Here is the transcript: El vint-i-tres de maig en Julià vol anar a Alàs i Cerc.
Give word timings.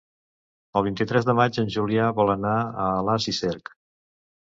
El 0.79 0.85
vint-i-tres 0.85 1.27
de 1.27 1.35
maig 1.39 1.59
en 1.63 1.69
Julià 1.75 2.07
vol 2.21 2.31
anar 2.35 2.55
a 2.61 2.87
Alàs 3.03 3.29
i 3.33 3.35
Cerc. 3.41 3.71